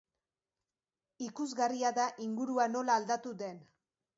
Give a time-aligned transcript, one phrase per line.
[1.27, 3.63] Ikusgarria da ingurua nola aldatu den.